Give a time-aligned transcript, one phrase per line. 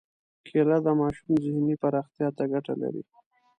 [0.45, 3.03] کېله د ماشوم ذهني پراختیا ته ګټه لري.